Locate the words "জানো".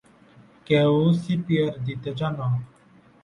2.19-2.47